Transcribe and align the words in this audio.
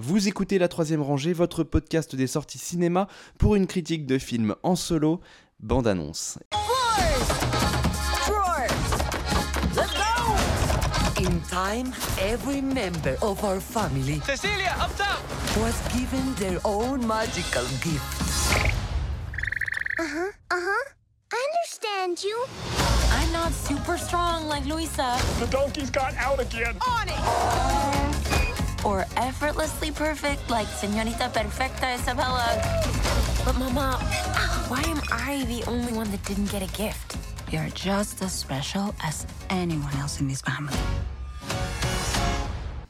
Vous 0.00 0.28
écoutez 0.28 0.60
La 0.60 0.68
Troisième 0.68 1.02
Rangée, 1.02 1.32
votre 1.32 1.64
podcast 1.64 2.14
des 2.14 2.28
sorties 2.28 2.58
cinéma 2.58 3.08
pour 3.36 3.56
une 3.56 3.66
critique 3.66 4.06
de 4.06 4.16
film 4.16 4.54
en 4.62 4.76
solo, 4.76 5.20
bande-annonce. 5.58 6.38
In 11.18 11.40
time, 11.50 11.92
every 12.20 12.62
member 12.62 13.16
of 13.22 13.42
our 13.42 13.60
family 13.60 14.20
Cecilia, 14.24 14.76
up 14.80 14.96
top! 14.96 15.18
was 15.60 15.74
given 15.92 16.32
their 16.36 16.60
own 16.64 17.04
magical 17.04 17.64
gift. 17.82 18.00
Uh-huh. 19.98 20.30
I 21.32 21.50
understand 21.50 22.22
you. 22.22 22.44
I'm 23.10 23.32
not 23.32 23.52
super 23.52 23.98
strong 23.98 24.46
like 24.46 24.64
Luisa. 24.64 25.18
The 25.40 25.46
donkeys 25.50 25.90
got 25.90 26.14
out 26.18 26.38
again. 26.38 26.76
On 26.86 27.08
it. 27.08 28.07
Or 28.84 29.06
effortlessly 29.16 29.90
perfect 29.90 30.48
like 30.50 30.68
Señorita 30.68 31.32
Perfecta 31.32 31.94
Isabella. 31.94 32.46
But 33.44 33.58
Mama, 33.58 33.98
why 34.68 34.82
am 34.82 35.00
I 35.10 35.44
the 35.46 35.64
only 35.68 35.92
one 35.92 36.10
that 36.10 36.24
didn't 36.24 36.50
get 36.50 36.62
a 36.62 36.70
gift? 36.76 37.16
You're 37.50 37.70
just 37.74 38.22
as 38.22 38.32
special 38.32 38.94
as 39.02 39.26
anyone 39.50 39.92
else 40.00 40.20
in 40.20 40.28
this 40.28 40.42
family. 40.42 40.76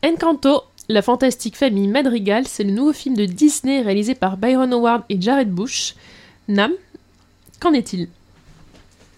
Encanto, 0.02 0.64
la 0.88 1.02
fantastique 1.02 1.56
famille 1.56 1.88
Madrigal, 1.88 2.46
c'est 2.46 2.64
le 2.64 2.72
nouveau 2.72 2.92
film 2.92 3.16
de 3.16 3.24
Disney 3.24 3.82
réalisé 3.82 4.14
par 4.14 4.36
Byron 4.36 4.72
Howard 4.72 5.02
et 5.08 5.20
Jared 5.20 5.50
Bush. 5.50 5.94
Nam, 6.48 6.72
qu'en 7.60 7.72
est-il? 7.72 8.08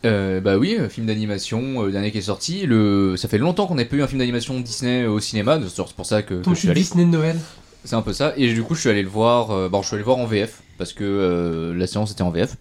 Euh, 0.07 0.41
bah 0.41 0.57
oui, 0.57 0.77
euh, 0.79 0.89
film 0.89 1.07
d'animation, 1.07 1.85
euh, 1.85 1.91
dernier 1.91 2.11
qui 2.11 2.19
est 2.19 2.23
sorti. 2.23 2.65
Le... 2.67 3.17
Ça 3.17 3.29
fait 3.29 3.39
longtemps 3.39 3.67
qu'on 3.67 3.75
n'a 3.75 3.85
pas 3.85 3.97
eu 3.97 4.03
un 4.03 4.07
film 4.07 4.19
d'animation 4.19 4.59
Disney 4.61 5.03
euh, 5.03 5.11
au 5.11 5.21
cinéma, 5.21 5.61
c'est 5.69 5.95
pour 5.95 6.07
ça 6.07 6.23
que, 6.23 6.35
que 6.43 6.51
je 6.51 6.55
suis 6.55 6.71
allé. 6.71 6.81
Disney 6.81 7.05
de 7.05 7.11
Noël. 7.11 7.37
C'est 7.85 7.97
un 7.97 8.03
peu 8.03 8.13
ça. 8.13 8.33
Et 8.37 8.53
du 8.53 8.63
coup, 8.63 8.75
je 8.75 8.81
suis 8.81 8.91
allé 8.91 9.03
le 9.03 9.09
voir. 9.09 9.51
euh, 9.51 9.69
bon, 9.69 9.83
je 9.83 9.89
suis 9.89 9.95
allé 9.95 10.01
le 10.03 10.07
voir 10.07 10.19
en 10.19 10.27
VF 10.27 10.63
parce 10.79 10.93
que 10.93 11.75
la 11.77 11.87
séance 11.87 12.13
était 12.13 12.23
en 12.23 12.31
VF. 12.31 12.57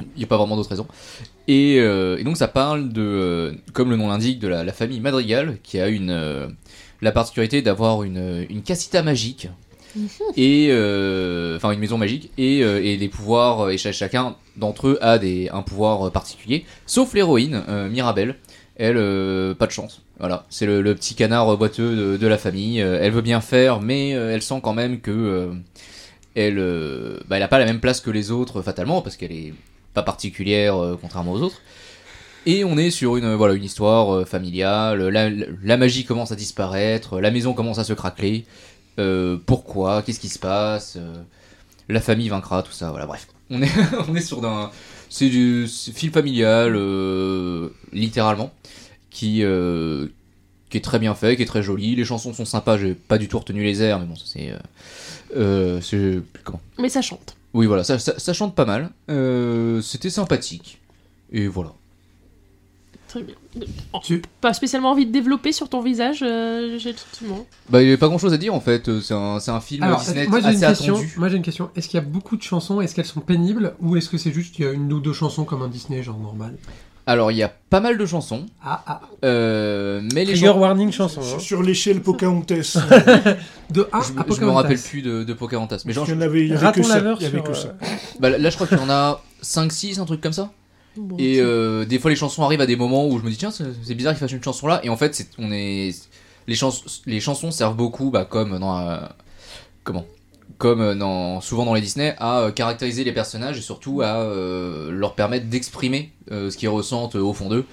Il 0.00 0.18
n'y 0.18 0.24
a 0.24 0.26
pas 0.26 0.36
vraiment 0.36 0.56
d'autre 0.56 0.70
raison. 0.70 0.86
Et, 1.48 1.76
et 1.76 2.24
donc, 2.24 2.36
ça 2.36 2.48
parle 2.48 2.92
de, 2.92 3.54
comme 3.72 3.90
le 3.90 3.96
nom 3.96 4.08
l'indique, 4.08 4.38
de 4.38 4.48
la, 4.48 4.62
la 4.64 4.72
famille 4.72 5.00
Madrigal 5.00 5.58
qui 5.62 5.80
a 5.80 5.88
une 5.88 6.54
la 7.02 7.12
particularité 7.12 7.62
d'avoir 7.62 8.04
une, 8.04 8.46
une 8.48 8.62
casita 8.62 9.02
magique 9.02 9.48
et 10.36 10.68
euh, 10.70 11.56
enfin 11.56 11.70
une 11.72 11.78
maison 11.80 11.98
magique 11.98 12.30
et, 12.38 12.62
euh, 12.62 12.82
et 12.82 12.96
des 12.96 13.08
pouvoirs 13.08 13.70
et 13.70 13.78
cha- 13.78 13.92
chacun 13.92 14.36
d'entre 14.56 14.88
eux 14.88 14.98
a 15.02 15.18
des 15.18 15.48
un 15.52 15.62
pouvoir 15.62 16.06
euh, 16.06 16.10
particulier 16.10 16.64
sauf 16.86 17.12
l'héroïne 17.14 17.62
euh, 17.68 17.88
Mirabelle. 17.88 18.36
Elle 18.76 18.96
euh, 18.96 19.54
pas 19.54 19.66
de 19.66 19.72
chance. 19.72 20.00
Voilà. 20.18 20.46
C'est 20.48 20.64
le, 20.66 20.80
petit 20.94 21.14
canard 21.14 21.56
boiteux 21.58 21.94
de, 21.94 22.16
de 22.16 22.26
la 22.26 22.38
famille. 22.38 22.80
Euh, 22.80 22.98
elle 23.02 23.12
veut 23.12 23.20
bien 23.20 23.40
faire 23.42 23.80
mais 23.80 24.14
euh, 24.14 24.32
elle 24.34 24.42
sent 24.42 24.60
quand 24.62 24.72
même 24.72 25.00
que 25.00 25.10
euh, 25.10 25.52
elle 26.34 26.58
euh, 26.58 27.20
bah, 27.28 27.36
elle 27.36 27.42
a 27.42 27.48
pas 27.48 27.58
la 27.58 27.66
même 27.66 27.80
place 27.80 28.00
que 28.00 28.10
les 28.10 28.30
autres 28.30 28.62
fatalement 28.62 29.02
parce 29.02 29.16
qu'elle 29.16 29.32
est 29.32 29.52
pas 29.94 30.02
particulière 30.02 30.76
euh, 30.82 30.98
contrairement 31.00 31.32
aux 31.32 31.42
autres. 31.42 31.60
Et 32.46 32.64
on 32.64 32.76
est 32.78 32.90
sur 32.90 33.16
une 33.18 33.34
voilà 33.34 33.54
une 33.54 33.62
histoire 33.64 34.14
euh, 34.14 34.24
familiale. 34.24 35.06
La, 35.08 35.28
la- 35.30 35.76
magie 35.76 36.04
commence 36.04 36.32
à 36.32 36.36
disparaître, 36.36 37.20
la 37.20 37.30
maison 37.30 37.52
commence 37.52 37.78
à 37.78 37.84
se 37.84 37.92
craqueler. 37.92 38.46
Euh, 38.98 39.36
pourquoi? 39.46 40.02
Qu'est-ce 40.02 40.20
qui 40.20 40.28
se 40.28 40.38
passe? 40.38 40.96
Euh, 40.96 41.14
La 41.88 42.00
famille 42.00 42.28
vaincra, 42.28 42.62
tout 42.62 42.72
ça. 42.72 42.90
Voilà, 42.90 43.06
bref. 43.06 43.26
On 43.50 43.62
est 43.62 43.70
on 44.08 44.14
est 44.14 44.20
sur 44.20 44.44
un 44.44 44.70
c'est 45.08 45.28
du 45.28 45.66
film 45.68 46.10
familial 46.12 46.74
euh, 46.74 47.68
littéralement 47.92 48.50
qui 49.10 49.42
qui 50.70 50.78
est 50.78 50.84
très 50.84 50.98
bien 50.98 51.14
fait, 51.14 51.36
qui 51.36 51.42
est 51.42 51.46
très 51.46 51.62
joli. 51.62 51.94
Les 51.96 52.04
chansons 52.04 52.32
sont 52.32 52.46
sympas. 52.46 52.78
J'ai 52.78 52.94
pas 52.94 53.18
du 53.18 53.28
tout 53.28 53.38
retenu 53.38 53.62
les 53.62 53.82
airs, 53.82 53.98
mais 53.98 54.06
bon, 54.06 54.16
ça, 54.16 54.24
c'est 54.26 54.52
c'est 55.82 56.20
comment? 56.44 56.60
Mais 56.78 56.88
ça 56.88 57.02
chante. 57.02 57.36
Oui, 57.52 57.66
voilà, 57.66 57.84
ça, 57.84 57.98
ça, 57.98 58.18
ça 58.18 58.32
chante 58.32 58.54
pas 58.54 58.64
mal. 58.64 58.90
C'était 59.82 60.08
sympathique. 60.10 60.78
Et 61.30 61.46
voilà. 61.46 61.72
Très 63.12 63.22
bien. 63.22 63.34
Tu- 64.02 64.22
Pas 64.40 64.54
spécialement 64.54 64.90
envie 64.92 65.04
de 65.04 65.12
développer 65.12 65.52
sur 65.52 65.68
ton 65.68 65.82
visage, 65.82 66.20
euh, 66.22 66.78
j'ai 66.78 66.92
le 66.92 66.96
sentiment. 66.96 67.44
Bah, 67.68 67.82
il 67.82 67.84
y 67.84 67.88
avait 67.88 67.98
pas 67.98 68.08
grand 68.08 68.16
chose 68.16 68.32
à 68.32 68.38
dire 68.38 68.54
en 68.54 68.60
fait. 68.60 68.88
Euh, 68.88 69.00
C'est 69.02 69.12
un, 69.12 69.38
c'est 69.38 69.50
un 69.50 69.60
film 69.60 69.82
Alors, 69.82 69.98
Disney 70.00 70.26
moi 70.28 70.40
j'ai 70.40 70.48
une 70.48 70.64
assez 70.64 70.66
question. 70.78 70.94
attendu. 70.94 71.14
Moi 71.18 71.28
j'ai 71.28 71.36
une 71.36 71.42
question. 71.42 71.68
Est-ce 71.76 71.88
qu'il 71.88 72.00
y 72.00 72.02
a 72.02 72.06
beaucoup 72.06 72.38
de 72.38 72.42
chansons? 72.42 72.80
Est-ce 72.80 72.94
qu'elles 72.94 73.04
sont 73.04 73.20
pénibles? 73.20 73.74
Ou 73.80 73.96
est-ce 73.96 74.08
que 74.08 74.16
c'est 74.16 74.32
juste 74.32 74.54
qu'il 74.54 74.64
y 74.64 74.68
a 74.68 74.72
une 74.72 74.90
ou 74.92 75.00
deux 75.00 75.12
chansons 75.12 75.44
comme 75.44 75.60
un 75.60 75.68
Disney 75.68 76.02
genre 76.02 76.18
normal? 76.18 76.56
Alors, 77.04 77.30
il 77.32 77.36
y 77.36 77.42
a 77.42 77.48
pas 77.68 77.80
mal 77.80 77.98
de 77.98 78.06
chansons. 78.06 78.46
Ah 78.64 78.82
ah. 78.86 79.00
euh, 79.24 80.00
mais 80.14 80.24
les 80.24 80.36
chansons. 80.36 80.58
warning 80.60 80.90
chanson. 80.92 81.20
hein. 81.20 81.38
Sur- 81.40 81.62
l'échelle 81.62 82.00
Pocahontas. 82.00 82.78
De 83.70 83.88
1 83.92 84.00
Je, 84.00 84.06
à 84.06 84.08
me- 84.08 84.08
je 84.08 84.12
me 84.12 84.22
Pocahontas. 84.24 84.52
rappelle 84.54 84.78
plus 84.78 85.02
de, 85.02 85.24
de 85.24 85.32
Pocahontas. 85.34 85.82
Mais 85.84 85.92
genre, 85.92 86.06
il 86.08 86.14
y 86.14 86.16
en 86.16 86.20
avait, 86.20 86.42
il 86.42 86.48
y 86.48 86.52
avait 86.52 86.64
Raton 86.66 86.80
que 86.82 86.86
ça. 86.86 86.94
laveur 86.94 87.16
Il 87.20 87.24
y 87.24 87.26
avait 87.26 87.36
sur, 87.38 87.44
que 87.44 87.50
euh, 87.50 87.54
ça. 87.54 87.74
bah, 88.20 88.30
là, 88.30 88.48
je 88.50 88.54
crois 88.54 88.66
qu'il 88.68 88.78
y 88.78 88.80
en 88.80 88.88
a 88.90 89.20
5-6, 89.42 89.98
un 90.00 90.04
truc 90.06 90.20
comme 90.20 90.32
ça. 90.32 90.50
Bon, 90.96 91.16
Et 91.18 91.40
euh, 91.40 91.84
des 91.84 91.98
fois, 91.98 92.10
les 92.10 92.16
chansons 92.16 92.42
arrivent 92.42 92.60
à 92.60 92.66
des 92.66 92.76
moments 92.76 93.06
où 93.08 93.18
je 93.18 93.24
me 93.24 93.30
dis, 93.30 93.36
tiens, 93.36 93.50
c'est 93.50 93.94
bizarre 93.94 94.12
qu'ils 94.14 94.20
fassent 94.20 94.32
une 94.32 94.42
chanson 94.42 94.66
là. 94.66 94.80
Et 94.84 94.88
en 94.90 94.96
fait, 94.96 95.26
on 95.38 95.50
est, 95.52 95.94
les, 96.46 96.54
chans 96.54 96.72
les 97.06 97.20
chansons 97.20 97.50
servent 97.50 97.76
beaucoup, 97.76 98.10
bah, 98.10 98.24
comme 98.24 98.58
dans. 98.58 98.78
euh, 98.78 98.98
comment? 99.84 100.04
Comme 100.58 100.96
dans, 100.98 101.40
souvent 101.40 101.64
dans 101.64 101.74
les 101.74 101.80
Disney, 101.80 102.14
à 102.18 102.40
euh, 102.40 102.50
caractériser 102.52 103.02
les 103.04 103.12
personnages 103.12 103.58
et 103.58 103.62
surtout 103.62 104.00
à 104.02 104.20
euh, 104.20 104.90
leur 104.92 105.14
permettre 105.14 105.46
d'exprimer 105.46 106.12
euh, 106.30 106.50
ce 106.50 106.56
qu'ils 106.56 106.68
ressentent 106.68 107.16
euh, 107.16 107.20
au 107.20 107.32
fond 107.32 107.48
d'eux. 107.48 107.64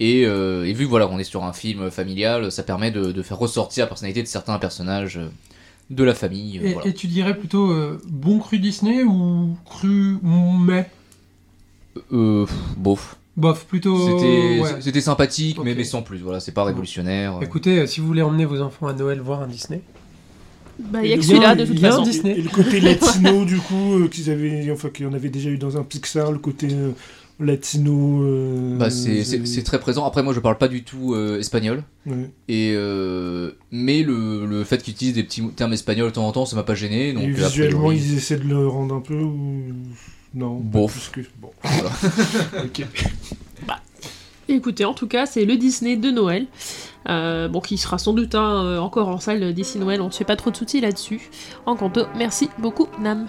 Et, 0.00 0.24
euh, 0.24 0.64
et 0.64 0.72
vu 0.72 0.84
que 0.84 0.90
voilà, 0.90 1.08
on 1.08 1.18
est 1.18 1.24
sur 1.24 1.44
un 1.44 1.52
film 1.52 1.90
familial, 1.90 2.50
ça 2.52 2.62
permet 2.62 2.90
de, 2.90 3.10
de 3.12 3.22
faire 3.22 3.38
ressortir 3.38 3.84
la 3.84 3.88
personnalité 3.88 4.22
de 4.22 4.28
certains 4.28 4.58
personnages 4.58 5.18
euh, 5.18 5.28
de 5.90 6.04
la 6.04 6.14
famille. 6.14 6.58
euh, 6.58 6.68
Et, 6.68 6.72
voilà. 6.74 6.88
et 6.88 6.94
tu 6.94 7.06
dirais 7.08 7.36
plutôt 7.36 7.70
euh, 7.72 8.00
bon 8.08 8.38
cru 8.38 8.60
Disney 8.60 9.02
ou 9.02 9.56
cru 9.66 10.18
mais 10.22 10.88
Euh, 12.12 12.46
bof. 12.76 13.16
bof 13.36 13.64
plutôt. 13.66 14.18
C'était 14.18 14.60
ouais. 14.92 15.00
sympathique, 15.00 15.58
mais, 15.62 15.74
mais 15.74 15.84
sans 15.84 16.02
plus. 16.02 16.18
Voilà, 16.18 16.40
c'est 16.40 16.52
pas 16.52 16.64
révolutionnaire. 16.64 17.38
Écoutez, 17.42 17.80
euh, 17.80 17.86
si 17.86 18.00
vous 18.00 18.06
voulez 18.06 18.22
emmener 18.22 18.44
vos 18.44 18.60
enfants 18.60 18.86
à 18.86 18.92
Noël 18.92 19.20
voir 19.20 19.42
un 19.42 19.46
Disney, 19.46 19.80
Bah, 20.78 21.00
il 21.02 21.10
y 21.10 21.12
a 21.12 21.16
que 21.16 21.22
celui-là, 21.22 21.54
de 21.54 21.62
il 21.64 21.68
toute 21.70 21.80
y 21.80 21.84
a 21.84 21.88
un 21.88 21.90
façon. 21.92 22.02
Disney. 22.02 22.38
Et 22.38 22.42
le 22.42 22.50
côté 22.50 22.80
latino, 22.80 23.44
du 23.46 23.58
coup, 23.58 23.94
euh, 23.98 24.08
qu'ils 24.08 24.30
avaient, 24.30 24.70
enfin, 24.70 24.88
qu'il 24.90 25.06
y 25.06 25.08
en 25.08 25.12
avait 25.12 25.28
déjà 25.30 25.50
eu 25.50 25.58
dans 25.58 25.76
un 25.76 25.82
Pixar, 25.82 26.30
le 26.32 26.38
côté 26.38 26.68
euh, 26.70 26.90
latino. 27.40 28.22
euh, 28.22 28.76
Bah, 28.76 28.90
c'est 28.90 29.24
c'est- 29.24 29.62
très 29.62 29.78
présent. 29.80 30.06
Après, 30.06 30.22
moi, 30.22 30.32
je 30.32 30.40
parle 30.40 30.58
pas 30.58 30.68
du 30.68 30.82
tout 30.84 31.14
euh, 31.14 31.38
espagnol. 31.38 31.82
Et 32.48 32.72
euh, 32.74 33.52
mais 33.70 34.02
le, 34.02 34.46
le 34.46 34.64
fait 34.64 34.82
qu'ils 34.82 34.94
utilisent 34.94 35.14
des 35.14 35.22
petits 35.24 35.46
termes 35.50 35.72
espagnols 35.72 36.08
de 36.08 36.14
temps 36.14 36.26
en 36.26 36.32
temps, 36.32 36.46
ça 36.46 36.56
m'a 36.56 36.62
pas 36.62 36.74
gêné. 36.74 37.12
Donc, 37.12 37.22
Et 37.24 37.26
euh, 37.26 37.44
a 37.44 37.48
visuellement, 37.48 37.78
priori, 37.80 37.96
ils 37.98 38.16
essaient 38.16 38.38
de 38.38 38.44
le 38.48 38.66
rendre 38.66 38.94
un 38.94 39.00
peu 39.00 39.14
ou. 39.20 39.72
Non. 40.34 40.60
plus 40.60 41.10
que- 41.12 41.20
Bon. 41.40 41.50
Voilà. 41.62 41.90
ok. 42.64 42.86
Écoutez, 44.50 44.86
en 44.86 44.94
tout 44.94 45.06
cas, 45.06 45.26
c'est 45.26 45.44
le 45.44 45.56
Disney 45.58 45.96
de 45.96 46.10
Noël. 46.10 46.46
Euh, 47.10 47.48
bon, 47.48 47.60
qui 47.60 47.76
sera 47.78 47.98
sans 47.98 48.12
doute 48.14 48.34
hein, 48.34 48.64
euh, 48.64 48.78
encore 48.78 49.08
en 49.08 49.20
salle 49.20 49.52
d'ici 49.54 49.78
Noël, 49.78 50.00
on 50.00 50.06
ne 50.06 50.10
se 50.10 50.16
fait 50.18 50.24
pas 50.24 50.36
trop 50.36 50.50
de 50.50 50.56
soucis 50.56 50.80
là-dessus. 50.80 51.20
Encanto, 51.66 52.02
merci 52.16 52.48
beaucoup, 52.58 52.88
Nam. 53.00 53.28